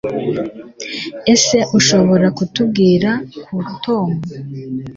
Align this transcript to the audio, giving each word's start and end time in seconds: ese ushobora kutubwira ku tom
ese 1.33 1.57
ushobora 1.77 2.27
kutubwira 2.37 3.11
ku 3.45 3.57
tom 3.83 4.09